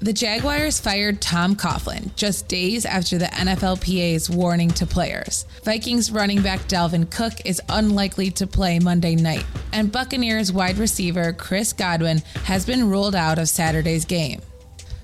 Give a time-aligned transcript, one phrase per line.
[0.00, 5.44] The Jaguars fired Tom Coughlin just days after the NFLPA's warning to players.
[5.64, 11.32] Vikings running back Dalvin Cook is unlikely to play Monday night, and Buccaneers wide receiver
[11.32, 14.40] Chris Godwin has been ruled out of Saturday's game.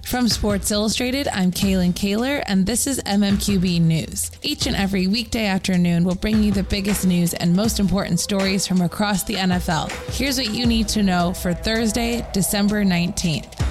[0.06, 4.30] From Sports Illustrated, I'm Kaylin Kaler, and this is MMQB News.
[4.42, 8.64] Each and every weekday afternoon, we'll bring you the biggest news and most important stories
[8.64, 9.90] from across the NFL.
[10.14, 13.63] Here's what you need to know for Thursday, December 19th.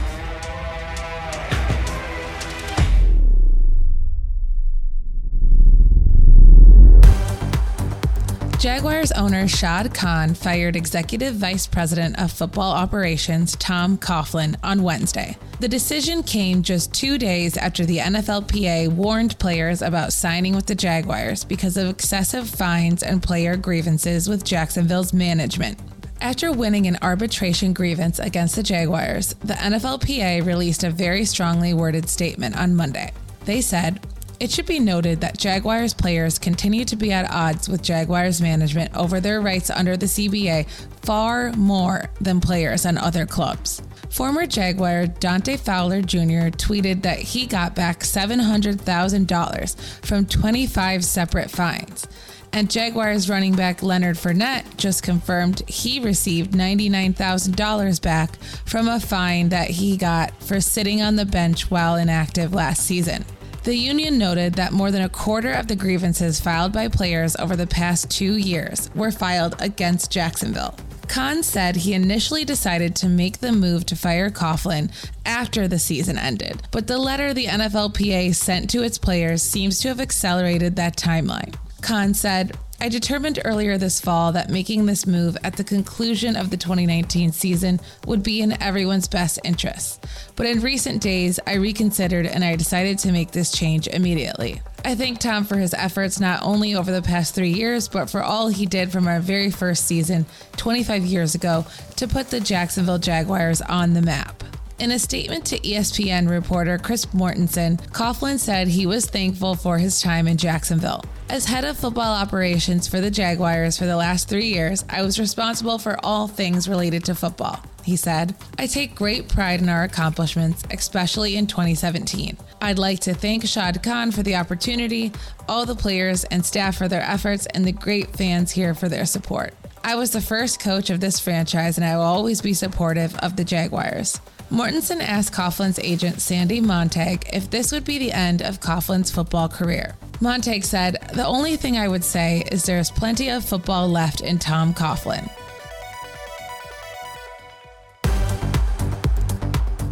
[8.64, 15.36] Jaguars owner Shad Khan fired Executive Vice President of Football Operations Tom Coughlin on Wednesday.
[15.59, 20.75] The decision came just two days after the NFLPA warned players about signing with the
[20.75, 25.77] Jaguars because of excessive fines and player grievances with Jacksonville's management.
[26.22, 32.08] After winning an arbitration grievance against the Jaguars, the NFLPA released a very strongly worded
[32.08, 33.11] statement on Monday.
[33.44, 34.00] They said,
[34.44, 38.94] it should be noted that Jaguars players continue to be at odds with Jaguars management
[38.94, 40.69] over their rights under the CBA
[41.02, 43.81] far more than players on other clubs.
[44.09, 46.52] Former Jaguar Dante Fowler Jr.
[46.52, 52.05] tweeted that he got back $700,000 from 25 separate fines.
[52.52, 59.49] And Jaguars running back Leonard Fournette just confirmed he received $99,000 back from a fine
[59.49, 63.23] that he got for sitting on the bench while inactive last season.
[63.64, 67.56] The union noted that more than a quarter of the grievances filed by players over
[67.56, 70.76] the past two years were filed against Jacksonville.
[71.08, 74.92] Khan said he initially decided to make the move to fire Coughlin
[75.26, 79.88] after the season ended, but the letter the NFLPA sent to its players seems to
[79.88, 81.55] have accelerated that timeline.
[81.82, 86.49] Khan said, I determined earlier this fall that making this move at the conclusion of
[86.49, 90.05] the 2019 season would be in everyone's best interest.
[90.36, 94.61] But in recent days, I reconsidered and I decided to make this change immediately.
[94.83, 98.21] I thank Tom for his efforts not only over the past three years, but for
[98.21, 100.26] all he did from our very first season
[100.58, 101.65] 25 years ago
[101.95, 104.42] to put the Jacksonville Jaguars on the map.
[104.83, 110.02] In a statement to ESPN reporter Chris Mortensen, Coughlin said he was thankful for his
[110.02, 111.05] time in Jacksonville.
[111.30, 115.21] As head of football operations for the Jaguars for the last three years, I was
[115.21, 117.61] responsible for all things related to football.
[117.86, 122.36] He said, I take great pride in our accomplishments, especially in 2017.
[122.61, 125.14] I'd like to thank Shad Khan for the opportunity,
[125.48, 129.06] all the players and staff for their efforts, and the great fans here for their
[129.06, 129.54] support.
[129.86, 133.36] I was the first coach of this franchise, and I will always be supportive of
[133.36, 134.19] the Jaguars.
[134.50, 139.50] Mortensen asked Coughlin's agent Sandy Montag if this would be the end of Coughlin's football
[139.50, 139.95] career.
[140.21, 144.39] Montag said, The only thing I would say is there's plenty of football left in
[144.39, 145.30] Tom Coughlin.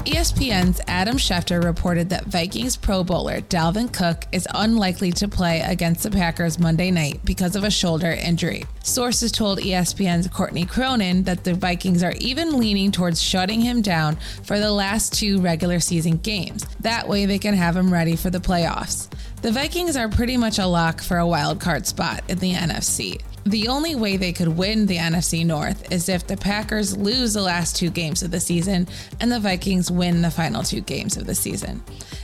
[0.05, 6.01] ESPN's Adam Schefter reported that Vikings Pro Bowler Dalvin Cook is unlikely to play against
[6.01, 8.63] the Packers Monday night because of a shoulder injury.
[8.83, 14.15] Sources told ESPN's Courtney Cronin that the Vikings are even leaning towards shutting him down
[14.41, 16.65] for the last two regular season games.
[16.79, 19.07] That way they can have him ready for the playoffs.
[19.41, 23.19] The Vikings are pretty much a lock for a wild card spot in the NFC.
[23.43, 27.41] The only way they could win the NFC North is if the Packers lose the
[27.41, 28.87] last two games of the season
[29.19, 31.81] and the Vikings win the final two games of the season.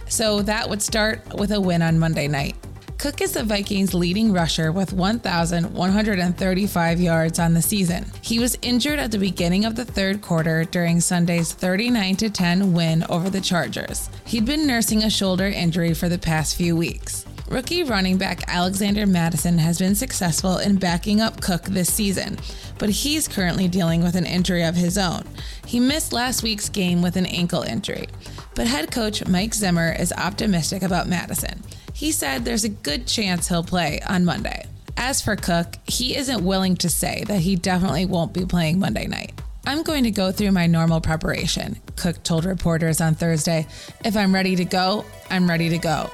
[0.07, 2.55] So that would start with a win on Monday night.
[2.97, 8.08] Cook is the Vikings' leading rusher with 1,135 yards on the season.
[8.24, 13.06] He was injured at the beginning of the third quarter during Sunday's 39 10 win
[13.08, 14.09] over the Chargers.
[14.26, 17.28] He'd been nursing a shoulder injury for the past few weeks.
[17.47, 22.40] Rookie running back Alexander Mattison has been successful in backing up Cook this season,
[22.79, 25.22] but he's currently dealing with an injury of his own.
[25.67, 28.08] He missed last week's game with an ankle injury,
[28.55, 31.61] but head coach Mike Zimmer is optimistic about Mattison.
[31.97, 34.67] He said there's a good chance he'll play on Monday.
[34.97, 39.08] As for Cook, he isn't willing to say that he definitely won't be playing Monday
[39.08, 39.34] night.
[39.66, 43.66] I'm going to go through my normal preparation, Cook told reporters on Thursday.
[44.05, 46.11] If I'm ready to go, I'm ready to go.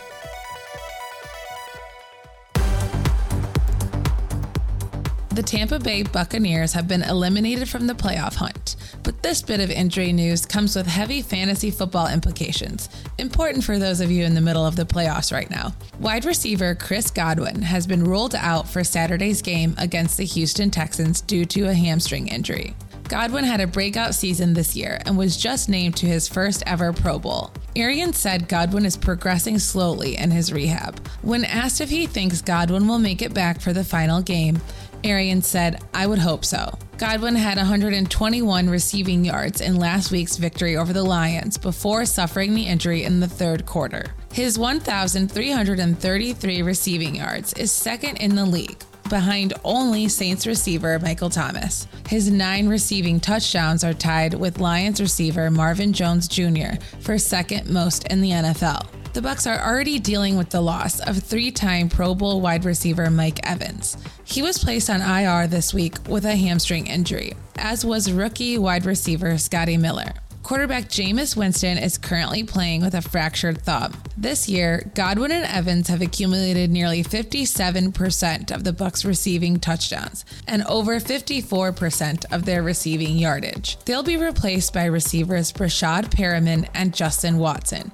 [5.32, 9.70] The Tampa Bay Buccaneers have been eliminated from the playoff hunt, but this bit of
[9.70, 14.42] injury news comes with heavy fantasy football implications, important for those of you in the
[14.42, 15.74] middle of the playoffs right now.
[16.00, 21.22] Wide receiver Chris Godwin has been ruled out for Saturday's game against the Houston Texans
[21.22, 22.76] due to a hamstring injury.
[23.10, 26.94] Godwin had a breakout season this year and was just named to his first ever
[26.94, 27.52] Pro Bowl.
[27.76, 31.06] Arians said Godwin is progressing slowly in his rehab.
[31.22, 34.62] When asked if he thinks Godwin will make it back for the final game,
[35.04, 36.78] Arians said, I would hope so.
[36.98, 42.66] Godwin had 121 receiving yards in last week's victory over the Lions before suffering the
[42.66, 44.06] injury in the third quarter.
[44.32, 51.88] His 1,333 receiving yards is second in the league, behind only Saints receiver Michael Thomas.
[52.08, 56.80] His nine receiving touchdowns are tied with Lions receiver Marvin Jones Jr.
[57.00, 58.88] for second most in the NFL.
[59.14, 63.48] The Bucs are already dealing with the loss of three-time Pro Bowl wide receiver Mike
[63.48, 63.96] Evans.
[64.24, 68.86] He was placed on IR this week with a hamstring injury, as was rookie wide
[68.86, 70.14] receiver Scotty Miller.
[70.42, 73.94] Quarterback Jameis Winston is currently playing with a fractured thumb.
[74.18, 80.64] This year, Godwin and Evans have accumulated nearly 57% of the Bucs' receiving touchdowns and
[80.64, 83.78] over 54% of their receiving yardage.
[83.86, 87.94] They'll be replaced by receivers Breshad Perriman and Justin Watson.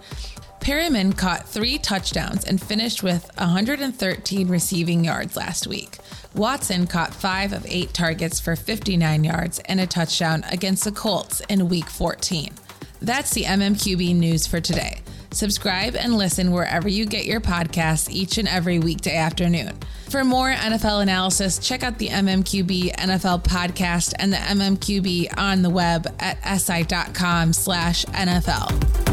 [0.69, 5.97] Perriman caught three touchdowns and finished with 113 receiving yards last week.
[6.35, 11.41] Watson caught five of eight targets for 59 yards and a touchdown against the Colts
[11.49, 12.53] in Week 14.
[13.01, 15.01] That's the MMQB news for today.
[15.31, 19.75] Subscribe and listen wherever you get your podcasts each and every weekday afternoon.
[20.11, 25.71] For more NFL analysis, check out the MMQB NFL podcast and the MMQB on the
[25.71, 29.08] web at si.com slash NFL.